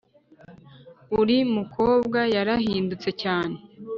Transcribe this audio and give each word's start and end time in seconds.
uri 1.19 1.37
mukobwa 1.55 2.19
yarahindutse 2.35 3.09
cyane 3.21 3.57